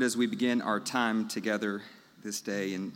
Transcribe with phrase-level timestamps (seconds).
[0.00, 1.82] as we begin our time together
[2.22, 2.92] this day in,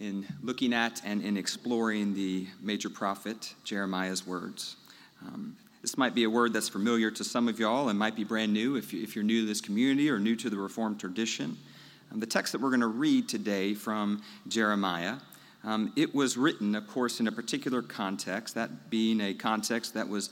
[0.00, 4.76] in looking at and in exploring the major prophet Jeremiah's words.
[5.20, 8.24] Um, this might be a word that's familiar to some of y'all and might be
[8.24, 10.98] brand new if, you, if you're new to this community or new to the Reformed
[10.98, 11.58] tradition.
[12.10, 15.16] Um, the text that we're going to read today from Jeremiah,
[15.64, 20.08] um, it was written, of course, in a particular context, that being a context that
[20.08, 20.30] was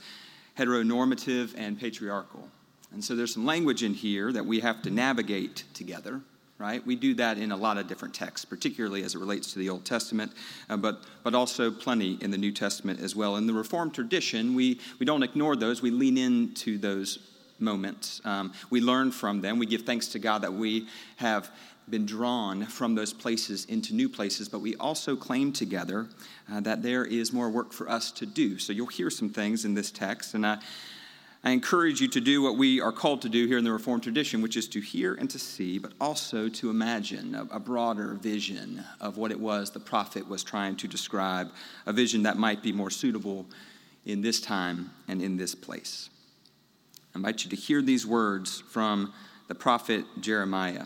[0.57, 2.49] heteronormative and patriarchal.
[2.93, 6.21] And so there's some language in here that we have to navigate together,
[6.57, 6.85] right?
[6.85, 9.69] We do that in a lot of different texts, particularly as it relates to the
[9.69, 10.33] Old Testament,
[10.69, 13.37] uh, but, but also plenty in the New Testament as well.
[13.37, 17.19] In the Reformed tradition, we, we don't ignore those, we lean into those
[17.59, 18.21] moments.
[18.25, 19.57] Um, we learn from them.
[19.57, 20.87] We give thanks to God that we
[21.17, 21.49] have
[21.89, 26.07] been drawn from those places into new places, but we also claim together
[26.51, 28.57] uh, that there is more work for us to do.
[28.57, 30.57] So you'll hear some things in this text, and I.
[31.43, 34.03] I encourage you to do what we are called to do here in the Reformed
[34.03, 38.13] tradition, which is to hear and to see, but also to imagine a, a, broader
[38.13, 41.51] vision of what it was the prophet was trying to describe,
[41.87, 43.47] a vision that might be more suitable
[44.05, 46.11] in this time and in this place.
[47.15, 49.11] I invite you to hear these words from
[49.47, 50.85] the prophet Jeremiah.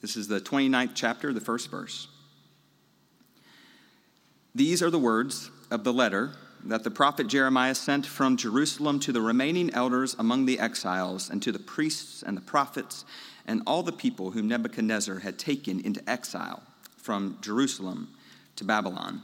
[0.00, 2.08] This is the 29th chapter, the first verse.
[4.54, 6.32] These are the words of the letter
[6.66, 11.42] that the prophet Jeremiah sent from Jerusalem to the remaining elders among the exiles, and
[11.42, 13.04] to the priests and the prophets,
[13.46, 16.62] and all the people whom Nebuchadnezzar had taken into exile
[16.96, 18.08] from Jerusalem
[18.56, 19.20] to Babylon.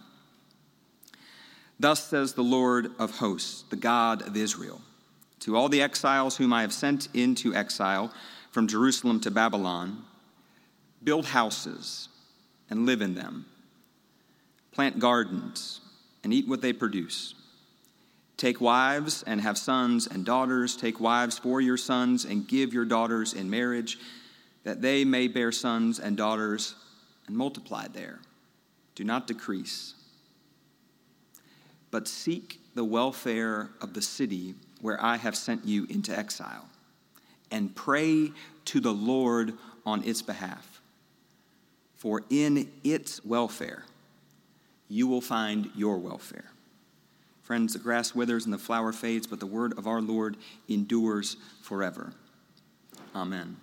[1.78, 4.82] Thus says the Lord of hosts, the God of Israel,
[5.40, 8.12] to all the exiles whom I have sent into exile
[8.50, 10.04] from Jerusalem to Babylon
[11.02, 12.10] build houses
[12.68, 13.46] and live in them,
[14.72, 15.80] plant gardens
[16.22, 17.34] and eat what they produce.
[18.36, 20.76] Take wives and have sons and daughters.
[20.76, 23.98] Take wives for your sons and give your daughters in marriage,
[24.64, 26.74] that they may bear sons and daughters
[27.26, 28.18] and multiply there.
[28.94, 29.94] Do not decrease.
[31.90, 36.66] But seek the welfare of the city where I have sent you into exile,
[37.50, 38.32] and pray
[38.66, 39.52] to the Lord
[39.84, 40.80] on its behalf.
[41.96, 43.84] For in its welfare,
[44.90, 46.50] you will find your welfare.
[47.42, 50.36] Friends, the grass withers and the flower fades, but the word of our Lord
[50.68, 52.12] endures forever.
[53.14, 53.56] Amen.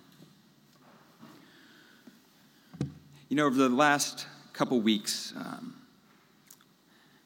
[3.28, 5.74] You know, over the last couple weeks, um,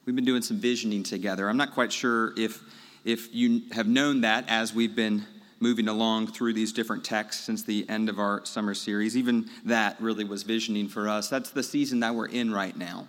[0.05, 1.49] we've been doing some visioning together.
[1.49, 2.61] I'm not quite sure if,
[3.05, 5.25] if you have known that as we've been
[5.61, 9.17] moving along through these different texts since the end of our summer series.
[9.17, 11.29] Even that really was visioning for us.
[11.29, 13.07] That's the season that we're in right now.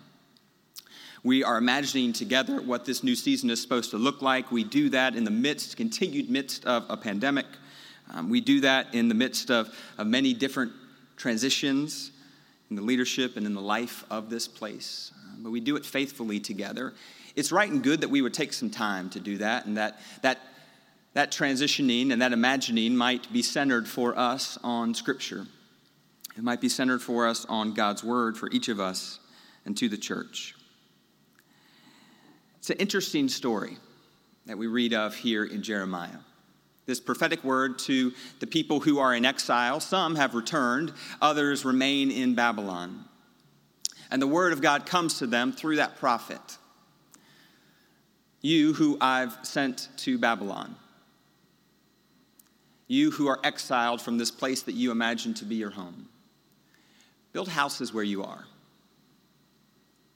[1.24, 4.52] We are imagining together what this new season is supposed to look like.
[4.52, 7.46] We do that in the midst, continued midst of a pandemic.
[8.12, 10.72] Um, we do that in the midst of, of many different
[11.16, 12.10] transitions
[12.68, 15.12] in the leadership and in the life of this place.
[15.32, 16.92] Um, but we do it faithfully together.
[17.36, 20.00] It's right and good that we would take some time to do that, and that,
[20.20, 20.40] that,
[21.14, 25.46] that transitioning and that imagining might be centered for us on Scripture.
[26.36, 29.20] It might be centered for us on God's Word for each of us
[29.64, 30.54] and to the church.
[32.64, 33.76] It's an interesting story
[34.46, 36.16] that we read of here in Jeremiah.
[36.86, 39.80] This prophetic word to the people who are in exile.
[39.80, 43.04] Some have returned, others remain in Babylon.
[44.10, 46.40] And the word of God comes to them through that prophet.
[48.40, 50.74] You who I've sent to Babylon.
[52.88, 56.08] You who are exiled from this place that you imagine to be your home.
[57.34, 58.46] Build houses where you are.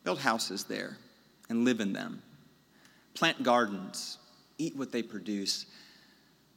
[0.03, 0.97] Build houses there
[1.51, 2.23] and live in them
[3.19, 4.19] plant gardens,
[4.59, 5.67] eat what they produce,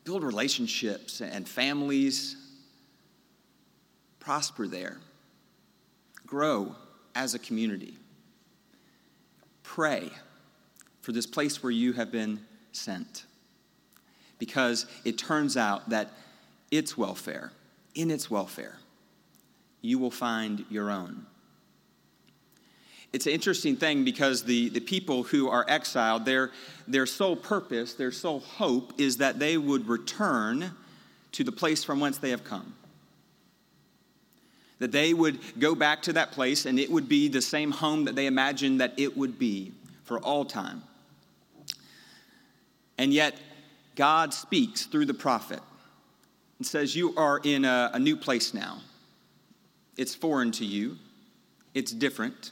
[0.03, 2.35] build relationships and families,
[4.19, 4.97] prosper there,
[6.27, 6.75] grow
[7.15, 7.95] as a community.
[9.63, 10.11] Pray
[11.01, 12.39] for this place where you have been
[12.73, 13.25] sent.
[14.37, 16.11] Because it turns out that
[16.69, 17.51] its welfare,
[17.95, 18.77] in its welfare,
[19.81, 21.25] you will find your own
[23.13, 26.51] it's an interesting thing because the, the people who are exiled, their,
[26.87, 30.71] their sole purpose, their sole hope is that they would return
[31.33, 32.73] to the place from whence they have come.
[34.79, 38.05] That they would go back to that place and it would be the same home
[38.05, 39.73] that they imagined that it would be
[40.03, 40.81] for all time.
[42.97, 43.35] And yet,
[43.95, 45.59] God speaks through the prophet
[46.59, 48.81] and says, You are in a, a new place now.
[49.97, 50.97] It's foreign to you,
[51.73, 52.51] it's different.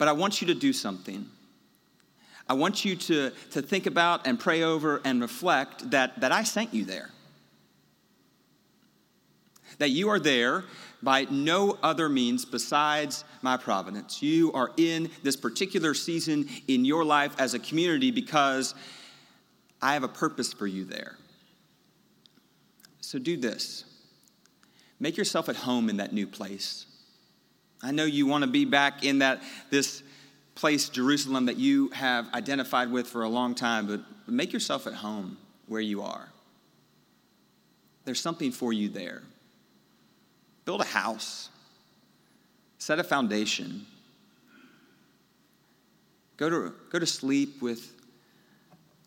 [0.00, 1.26] But I want you to do something.
[2.48, 6.42] I want you to, to think about and pray over and reflect that, that I
[6.42, 7.10] sent you there.
[9.76, 10.64] that you are there
[11.02, 14.22] by no other means besides my providence.
[14.22, 18.74] You are in this particular season in your life as a community because
[19.82, 21.16] I have a purpose for you there.
[23.00, 23.84] So do this
[24.98, 26.86] make yourself at home in that new place.
[27.82, 30.02] I know you want to be back in that this
[30.54, 34.94] place, Jerusalem, that you have identified with for a long time, but make yourself at
[34.94, 36.28] home where you are.
[38.04, 39.22] There's something for you there.
[40.64, 41.48] Build a house,
[42.78, 43.86] set a foundation.
[46.36, 47.92] Go to, go to sleep with,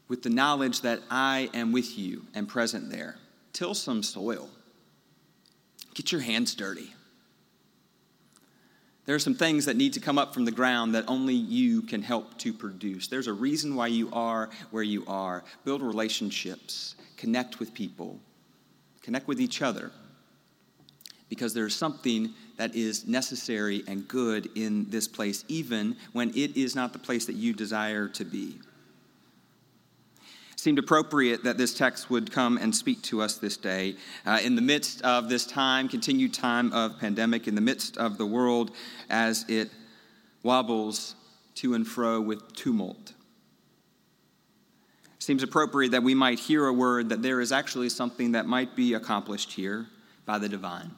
[0.07, 3.15] with the knowledge that I am with you and present there.
[3.53, 4.49] Till some soil.
[5.93, 6.93] Get your hands dirty.
[9.05, 11.81] There are some things that need to come up from the ground that only you
[11.81, 13.07] can help to produce.
[13.07, 15.44] There's a reason why you are where you are.
[15.65, 18.19] Build relationships, connect with people,
[19.01, 19.91] connect with each other,
[21.27, 26.75] because there's something that is necessary and good in this place, even when it is
[26.75, 28.59] not the place that you desire to be
[30.63, 33.98] seemed appropriate that this text would come and speak to us this day.
[34.25, 38.18] Uh, in the midst of this time, continued time of pandemic, in the midst of
[38.18, 38.71] the world
[39.10, 39.69] as it
[40.42, 41.15] wobbles
[41.56, 43.12] to and fro with tumult.
[45.19, 48.74] Seems appropriate that we might hear a word that there is actually something that might
[48.74, 49.88] be accomplished here
[50.25, 50.92] by the divine.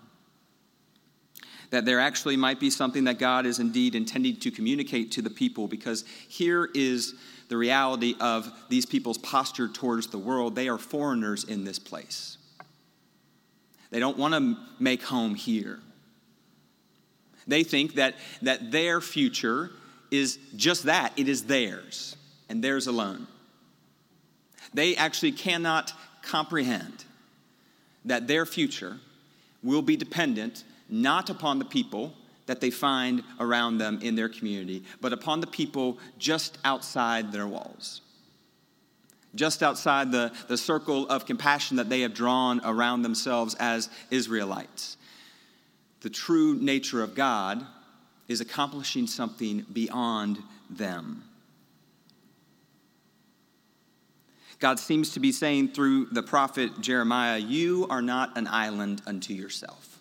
[1.75, 5.29] That there actually might be something that God is indeed intending to communicate to the
[5.29, 7.15] people, because here is
[7.49, 10.55] the reality of these people's posture towards the world.
[10.55, 12.37] They are foreigners in this place.
[13.89, 15.81] They don't want to make home here.
[17.45, 19.71] They think that, that their future
[20.09, 22.15] is just that it is theirs
[22.47, 23.27] and theirs alone.
[24.73, 25.91] They actually cannot
[26.21, 27.03] comprehend
[28.05, 28.95] that their future
[29.61, 32.13] will be dependent not upon the people
[32.45, 37.47] that they find around them in their community, but upon the people just outside their
[37.47, 38.01] walls.
[39.33, 44.97] Just outside the, the circle of compassion that they have drawn around themselves as Israelites.
[46.01, 47.65] The true nature of God
[48.27, 50.37] is accomplishing something beyond
[50.69, 51.23] them.
[54.59, 59.33] God seems to be saying through the prophet Jeremiah, You are not an island unto
[59.33, 59.94] yourself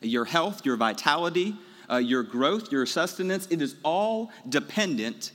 [0.00, 1.56] your health, your vitality,
[1.90, 5.32] uh, your growth, your sustenance, it is all dependent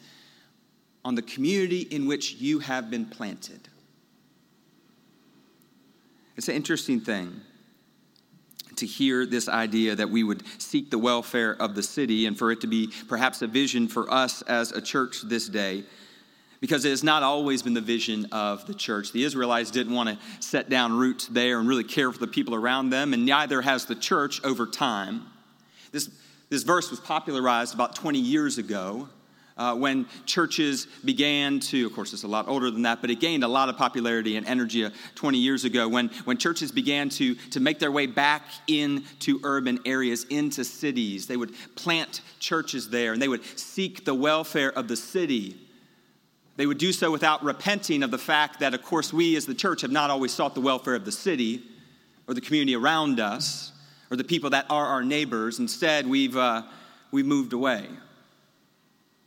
[1.03, 3.69] on the community in which you have been planted.
[6.35, 7.41] It's an interesting thing
[8.77, 12.51] to hear this idea that we would seek the welfare of the city and for
[12.51, 15.83] it to be perhaps a vision for us as a church this day
[16.59, 19.11] because it has not always been the vision of the church.
[19.11, 22.55] The Israelites didn't want to set down roots there and really care for the people
[22.55, 25.25] around them, and neither has the church over time.
[25.91, 26.09] This,
[26.49, 29.09] this verse was popularized about 20 years ago
[29.57, 33.21] uh, when churches began to, of course, it's a lot older than that, but it
[33.21, 37.07] gained a lot of popularity and energy uh, 20 years ago when, when churches began
[37.07, 41.27] to, to make their way back into urban areas, into cities.
[41.27, 45.57] They would plant churches there and they would seek the welfare of the city
[46.57, 49.53] they would do so without repenting of the fact that, of course, we as the
[49.53, 51.63] church have not always sought the welfare of the city
[52.27, 53.73] or the community around us
[54.09, 55.59] or the people that are our neighbors.
[55.59, 56.63] Instead, we've, uh,
[57.11, 57.87] we've moved away.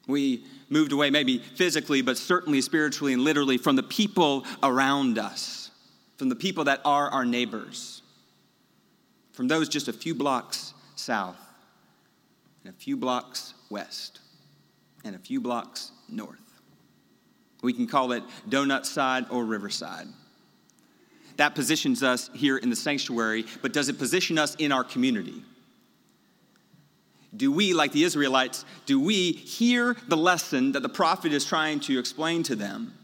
[0.07, 5.71] We moved away, maybe physically, but certainly spiritually and literally, from the people around us,
[6.17, 8.03] from the people that are our neighbors,
[9.33, 11.37] from those just a few blocks south,
[12.65, 14.21] and a few blocks west,
[15.05, 16.48] and a few blocks north.
[17.63, 20.07] We can call it donut side or riverside.
[21.37, 25.43] That positions us here in the sanctuary, but does it position us in our community?
[27.37, 31.81] Do we, like the Israelites, do we hear the lesson that the prophet is trying
[31.81, 32.95] to explain to them?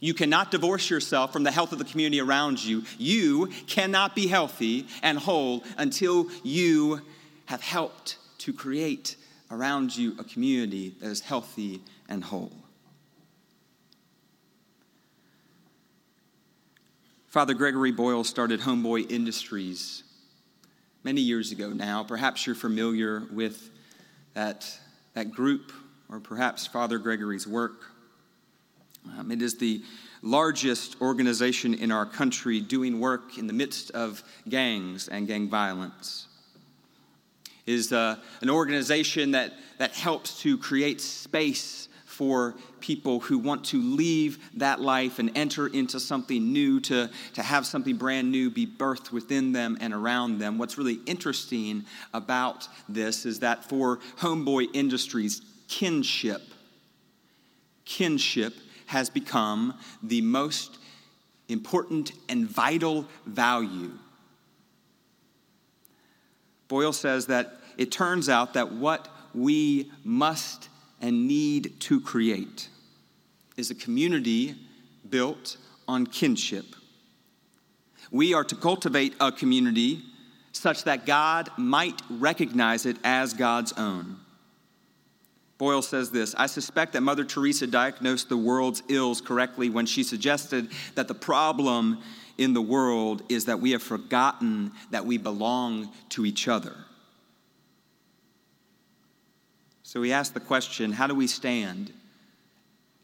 [0.00, 2.84] You cannot divorce yourself from the health of the community around you.
[2.96, 7.02] You cannot be healthy and whole until you
[7.46, 9.16] have helped to create
[9.50, 12.52] around you a community that is healthy and whole.
[17.30, 20.02] Father Gregory Boyle started Homeboy Industries
[21.04, 22.02] many years ago now.
[22.02, 23.70] Perhaps you're familiar with
[24.34, 24.68] that,
[25.14, 25.72] that group
[26.08, 27.84] or perhaps Father Gregory's work.
[29.16, 29.80] Um, it is the
[30.22, 36.26] largest organization in our country doing work in the midst of gangs and gang violence.
[37.64, 41.86] It is uh, an organization that, that helps to create space
[42.20, 47.42] for people who want to leave that life and enter into something new, to, to
[47.42, 50.58] have something brand new be birthed within them and around them.
[50.58, 56.42] What's really interesting about this is that for Homeboy Industries, kinship,
[57.86, 58.52] kinship
[58.84, 60.76] has become the most
[61.48, 63.92] important and vital value.
[66.68, 70.68] Boyle says that it turns out that what we must
[71.00, 72.68] and need to create
[73.56, 74.54] is a community
[75.08, 75.56] built
[75.88, 76.66] on kinship.
[78.10, 80.02] We are to cultivate a community
[80.52, 84.16] such that God might recognize it as God's own.
[85.58, 90.02] Boyle says this I suspect that Mother Teresa diagnosed the world's ills correctly when she
[90.02, 91.98] suggested that the problem
[92.38, 96.74] in the world is that we have forgotten that we belong to each other.
[99.90, 101.92] So we ask the question how do we stand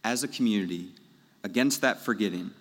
[0.05, 0.91] as a community
[1.43, 2.53] against that forgetting?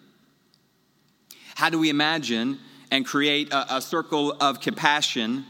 [1.53, 2.57] How do we imagine
[2.89, 5.45] and create a, a circle of compassion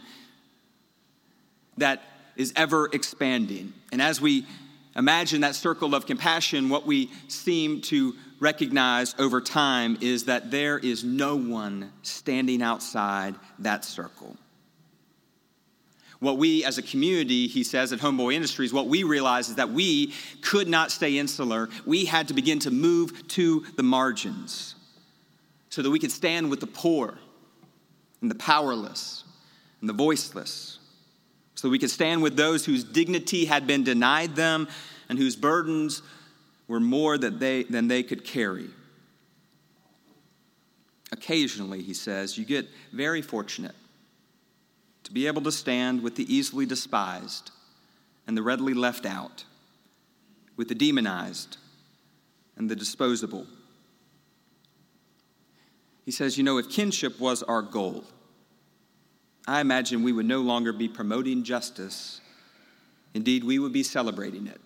[1.78, 2.04] that
[2.36, 3.72] is ever expanding?
[3.94, 4.46] And as we
[4.94, 10.78] imagine that circle of compassion, what we seem to recognize over time is that there
[10.78, 14.36] is no one standing outside that circle.
[16.26, 19.70] What we as a community, he says at Homeboy Industries, what we realized is that
[19.70, 21.70] we could not stay insular.
[21.86, 24.74] We had to begin to move to the margins
[25.70, 27.20] so that we could stand with the poor
[28.22, 29.24] and the powerless
[29.82, 30.80] and the voiceless.
[31.54, 34.68] So that we could stand with those whose dignity had been denied them
[35.10, 36.02] and whose burdens
[36.68, 38.72] were more they, than they could carry.
[41.12, 43.76] Occasionally, he says, you get very fortunate
[45.06, 47.52] to be able to stand with the easily despised
[48.28, 49.46] and the readily left out,
[50.58, 51.58] with the demonized
[52.58, 53.46] and the disposable.
[56.04, 58.04] He says, You know, if kinship was our goal,
[59.48, 62.20] I imagine we would no longer be promoting justice.
[63.14, 64.60] Indeed, we would be celebrating it.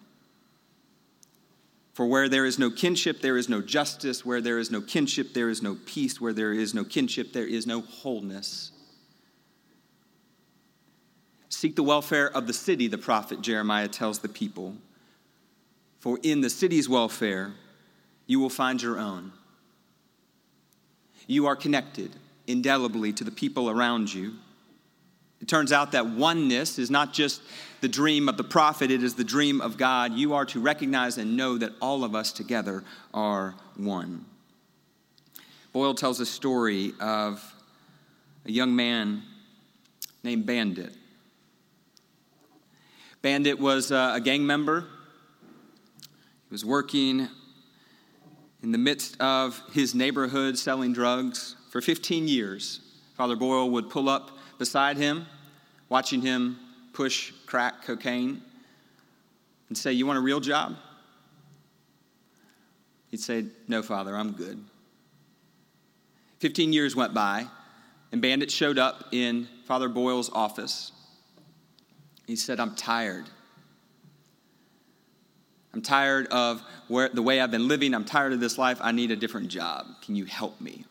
[1.94, 4.26] For where there is no kinship, there is no justice.
[4.26, 6.22] Where there is no kinship, there is no peace.
[6.22, 8.72] Where there is no kinship, there is no wholeness.
[11.50, 14.76] Seek the welfare of the city, the prophet Jeremiah tells the people.
[16.00, 17.54] For in the city's welfare,
[18.28, 19.34] you will find your own.
[21.28, 22.16] You are connected
[22.48, 24.34] indelibly to the people around you.
[25.42, 27.42] It turns out that oneness is not just
[27.82, 30.14] the dream of the prophet, it is the dream of God.
[30.14, 34.26] You are to recognize and know that all of us together are one.
[35.72, 37.44] Boyle tells a story of
[38.46, 39.24] a young man
[40.24, 40.94] named Bandit.
[43.22, 44.86] Bandit was uh, a gang member.
[46.02, 47.28] He was working
[48.64, 52.80] in the midst of his neighborhood selling drugs for 15 years.
[53.16, 55.26] Father Boyle would pull up beside him,
[55.90, 56.58] watching him
[56.94, 58.42] push crack cocaine,
[59.68, 60.76] and say, You want a real job?
[63.10, 64.64] He'd say, No, Father, I'm good.
[66.40, 67.48] 15 years went by,
[68.14, 70.94] and Bandit showed up in Father Boyle's office.
[72.30, 73.26] He said, I'm tired.
[75.74, 77.96] I'm tired of where, the way I've been living.
[77.96, 78.78] I'm tired of this life.
[78.82, 79.88] I need a different job.
[80.04, 80.86] Can you help me?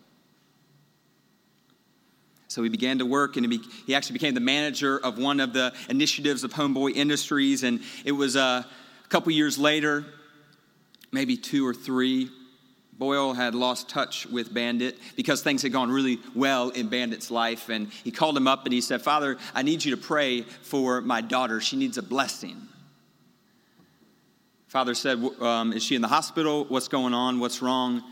[2.48, 5.38] So he began to work, and he, be, he actually became the manager of one
[5.38, 7.62] of the initiatives of Homeboy Industries.
[7.62, 8.64] And it was uh,
[9.04, 10.06] a couple years later,
[11.12, 12.30] maybe two or three,
[12.98, 17.68] Boyle had lost touch with Bandit because things had gone really well in Bandit's life.
[17.68, 21.00] And he called him up and he said, Father, I need you to pray for
[21.00, 21.60] my daughter.
[21.60, 22.56] She needs a blessing.
[24.66, 26.64] Father said, um, Is she in the hospital?
[26.64, 27.38] What's going on?
[27.38, 28.02] What's wrong?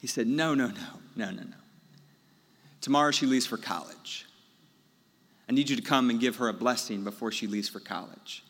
[0.00, 0.74] He said, No, no, no,
[1.16, 1.56] no, no, no.
[2.82, 4.26] Tomorrow she leaves for college.
[5.48, 8.44] I need you to come and give her a blessing before she leaves for college.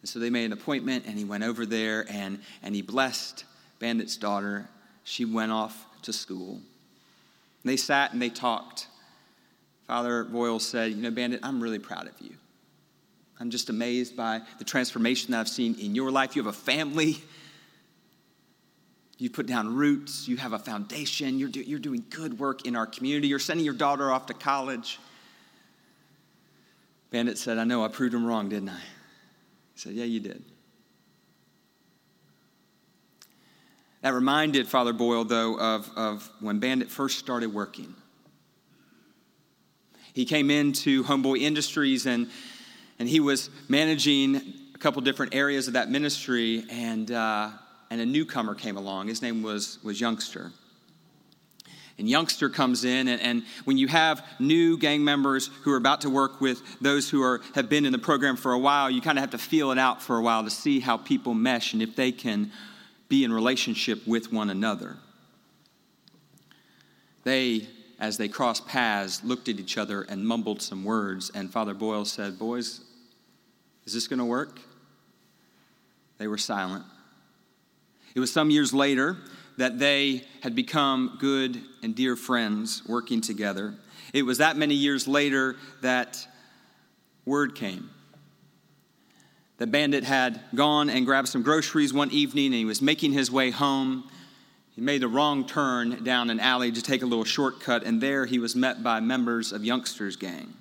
[0.00, 3.44] And so they made an appointment and he went over there and, and he blessed
[3.80, 4.68] Bandit's daughter
[5.08, 6.60] she went off to school.
[7.64, 8.88] They sat and they talked.
[9.86, 12.34] Father Boyle said, You know, Bandit, I'm really proud of you.
[13.40, 16.36] I'm just amazed by the transformation that I've seen in your life.
[16.36, 17.22] You have a family.
[19.16, 20.28] You put down roots.
[20.28, 21.38] You have a foundation.
[21.38, 23.28] You're, do, you're doing good work in our community.
[23.28, 24.98] You're sending your daughter off to college.
[27.10, 28.80] Bandit said, I know, I proved him wrong, didn't I?
[29.72, 30.44] He said, Yeah, you did.
[34.02, 37.94] That reminded Father Boyle, though, of, of when Bandit first started working.
[40.12, 42.28] He came into Homeboy Industries and,
[42.98, 44.36] and he was managing
[44.74, 47.50] a couple different areas of that ministry, and, uh,
[47.90, 49.08] and a newcomer came along.
[49.08, 50.52] His name was, was Youngster.
[51.98, 56.02] And Youngster comes in, and, and when you have new gang members who are about
[56.02, 59.00] to work with those who are, have been in the program for a while, you
[59.00, 61.72] kind of have to feel it out for a while to see how people mesh
[61.72, 62.52] and if they can
[63.08, 64.96] be in relationship with one another.
[67.24, 67.66] They,
[67.98, 72.04] as they crossed paths, looked at each other and mumbled some words, and Father Boyle
[72.04, 72.80] said, Boys,
[73.84, 74.60] is this going to work?
[76.18, 76.84] They were silent.
[78.14, 79.16] It was some years later
[79.56, 83.74] that they had become good and dear friends working together.
[84.12, 86.26] It was that many years later that
[87.24, 87.90] word came.
[89.58, 93.30] The bandit had gone and grabbed some groceries one evening and he was making his
[93.30, 94.08] way home.
[94.70, 98.26] He made the wrong turn down an alley to take a little shortcut, and there
[98.26, 100.54] he was met by members of Youngster's gang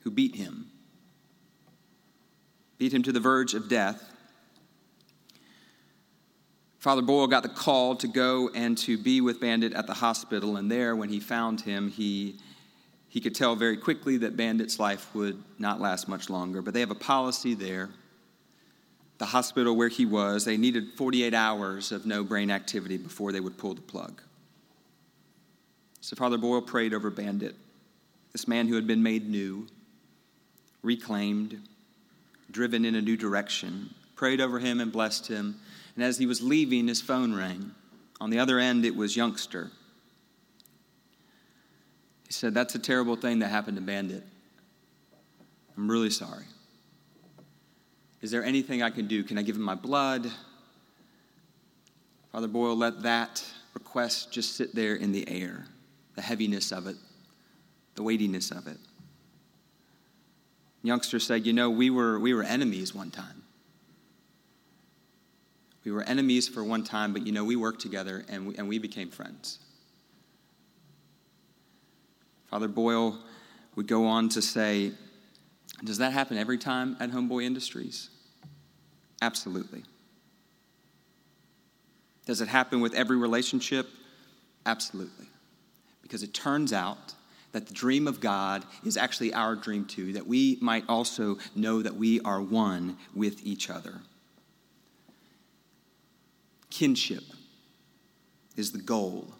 [0.00, 0.70] who beat him
[2.78, 4.12] beat him to the verge of death.
[6.78, 10.56] Father Boyle got the call to go and to be with Bandit at the hospital,
[10.56, 12.36] and there, when he found him, he,
[13.08, 16.60] he could tell very quickly that Bandit's life would not last much longer.
[16.60, 17.88] But they have a policy there.
[19.16, 23.40] The hospital where he was, they needed 48 hours of no brain activity before they
[23.40, 24.22] would pull the plug.
[26.00, 27.56] So Father Boyle prayed over Bandit,
[28.32, 29.66] this man who had been made new,
[30.82, 31.60] reclaimed,
[32.50, 35.56] driven in a new direction, prayed over him and blessed him.
[35.96, 37.72] And as he was leaving, his phone rang.
[38.20, 39.70] On the other end, it was Youngster.
[42.28, 44.22] He said, That's a terrible thing that happened to Bandit.
[45.76, 46.44] I'm really sorry.
[48.20, 49.24] Is there anything I can do?
[49.24, 50.30] Can I give him my blood?
[52.30, 55.64] Father Boyle let that request just sit there in the air,
[56.14, 56.96] the heaviness of it,
[57.94, 58.76] the weightiness of it.
[60.82, 63.42] Youngster said, You know, we were, we were enemies one time.
[65.84, 68.68] We were enemies for one time, but you know, we worked together and we, and
[68.68, 69.60] we became friends.
[72.48, 73.18] Father Boyle
[73.76, 74.92] would go on to say,
[75.84, 78.10] Does that happen every time at Homeboy Industries?
[79.20, 79.84] Absolutely.
[82.26, 83.88] Does it happen with every relationship?
[84.66, 85.26] Absolutely.
[86.02, 87.14] Because it turns out
[87.52, 91.82] that the dream of God is actually our dream too, that we might also know
[91.82, 94.00] that we are one with each other.
[96.70, 97.24] Kinship
[98.56, 99.34] is the goal.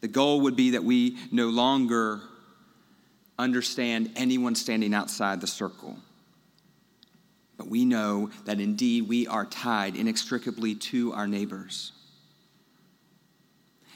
[0.00, 2.20] The goal would be that we no longer
[3.38, 5.96] understand anyone standing outside the circle.
[7.56, 11.92] But we know that indeed we are tied inextricably to our neighbors.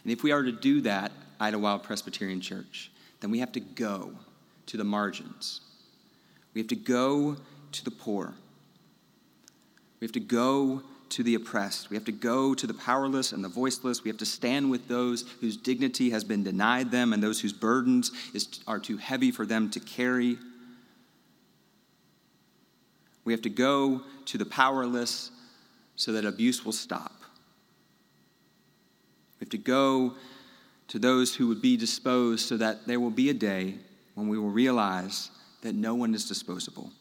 [0.02, 2.90] And if we are to do that, Idlewild Presbyterian Church,
[3.20, 4.12] then we have to go
[4.66, 5.62] to the margins.
[6.52, 7.36] We have to go
[7.72, 8.34] to the poor.
[10.00, 11.90] We have to go to the oppressed.
[11.90, 14.02] We have to go to the powerless and the voiceless.
[14.02, 17.52] We have to stand with those whose dignity has been denied them and those whose
[17.52, 20.38] burdens is, are too heavy for them to carry.
[23.24, 25.30] We have to go to the powerless
[25.96, 27.12] so that abuse will stop.
[29.38, 30.14] We have to go
[30.88, 33.74] to those who would be disposed so that there will be a day
[34.14, 35.30] when we will realize
[35.62, 36.92] that no one is disposable.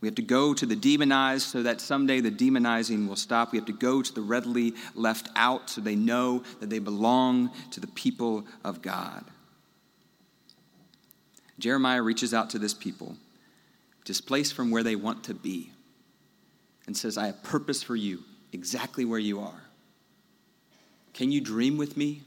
[0.00, 3.50] We have to go to the demonized so that someday the demonizing will stop.
[3.50, 7.50] We have to go to the readily left out so they know that they belong
[7.72, 9.24] to the people of God.
[11.58, 13.16] Jeremiah reaches out to this people,
[14.04, 15.72] displaced from where they want to be,
[16.86, 19.62] and says, I have purpose for you exactly where you are.
[21.12, 22.22] Can you dream with me?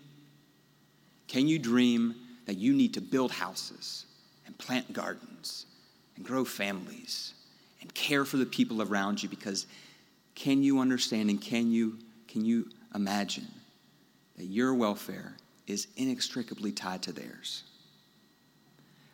[1.27, 4.05] Can you dream that you need to build houses
[4.45, 5.65] and plant gardens
[6.17, 7.33] and grow families
[7.81, 9.29] and care for the people around you?
[9.29, 9.67] Because
[10.35, 13.47] can you understand and can you, can you imagine
[14.37, 15.35] that your welfare
[15.67, 17.63] is inextricably tied to theirs?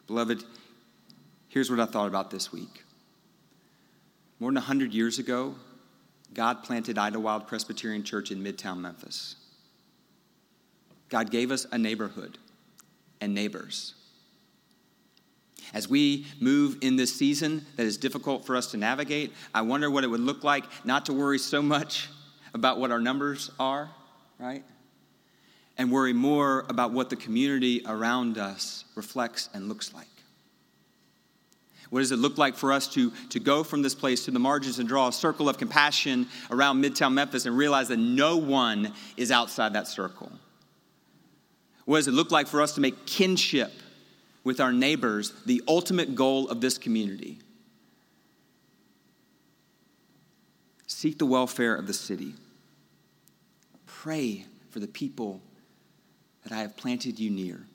[0.06, 0.44] Beloved,
[1.50, 2.84] here's what I thought about this week.
[4.40, 5.56] More than 100 years ago,
[6.34, 9.36] God planted Idlewild Presbyterian Church in Midtown Memphis.
[11.10, 12.38] God gave us a neighborhood
[13.22, 13.96] and neighbors.
[15.74, 19.90] As we move in this season that is difficult for us to navigate, I wonder
[19.90, 22.10] what it would look like not to worry so much
[22.54, 23.90] about what our numbers are,
[24.40, 24.64] right?
[25.78, 30.08] And worry more about what the community around us reflects and looks like.
[31.90, 34.40] What does it look like for us to, to go from this place to the
[34.40, 38.94] margins and draw a circle of compassion around Midtown Memphis and realize that no one
[39.16, 40.32] is outside that circle?
[41.86, 43.72] What does it look like for us to make kinship
[44.48, 47.38] with our neighbors the ultimate goal of this community.
[50.88, 52.34] Seek the welfare of the city.
[53.86, 55.42] Pray for the people
[56.44, 57.66] that I have planted you near,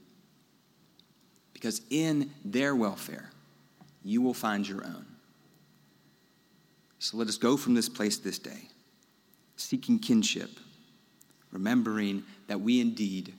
[1.52, 3.28] because in their welfare,
[4.02, 5.04] you will find your own.
[7.00, 8.70] So let us go from this place this day,
[9.56, 10.48] seeking kinship,
[11.50, 13.34] remembering that we indeed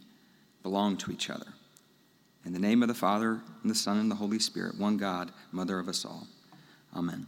[0.62, 1.48] belong to each other.
[2.46, 5.32] In the name of the Father, and the Son, and the Holy Spirit, one God,
[5.52, 6.28] Mother of us all.
[6.96, 7.26] Amen.